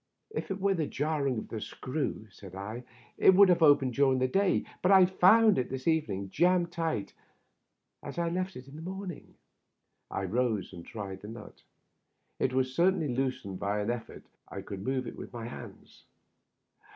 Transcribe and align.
"If 0.31 0.49
it 0.49 0.59
were 0.59 0.73
the 0.73 0.87
jarring 0.87 1.37
of 1.37 1.49
the 1.49 1.61
screw," 1.61 2.27
said 2.31 2.55
I, 2.55 2.85
"it 3.19 3.35
would 3.35 3.49
have 3.49 3.61
opened 3.61 3.93
during 3.93 4.17
the 4.17 4.27
day; 4.27 4.65
but 4.81 4.91
I 4.91 5.05
found 5.05 5.59
it 5.59 5.69
this 5.69 5.87
evening 5.87 6.31
jambed 6.31 6.71
tight 6.71 7.13
as 8.01 8.17
I 8.17 8.29
left 8.29 8.55
it 8.55 8.65
this 8.65 8.73
morning." 8.83 9.35
I 10.09 10.23
rose 10.23 10.73
and 10.73 10.83
tried 10.83 11.21
the 11.21 11.27
nut. 11.27 11.61
It 12.39 12.51
was 12.51 12.75
certainly 12.75 13.09
loosened, 13.13 13.59
for 13.59 13.65
by 13.65 13.79
an 13.79 13.91
effort 13.91 14.23
I 14.49 14.63
could 14.63 14.81
move 14.81 15.05
it 15.05 15.15
with 15.17 15.31
my 15.31 15.45
hands. 15.47 16.03